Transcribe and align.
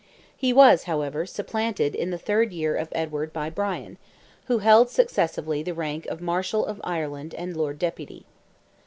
He 0.35 0.51
was, 0.51 0.85
however, 0.85 1.27
supplanted 1.27 1.93
in 1.93 2.09
the 2.09 2.17
third 2.17 2.51
year 2.51 2.75
of 2.75 2.87
Edward 2.91 3.31
by 3.31 3.51
Bryan, 3.51 3.99
who 4.45 4.57
held 4.57 4.89
successively 4.89 5.61
the 5.61 5.75
rank 5.75 6.07
of 6.07 6.21
Marshal 6.21 6.65
of 6.65 6.81
Ireland 6.83 7.35
and 7.35 7.55
Lord 7.55 7.77
Deputy. 7.77 8.25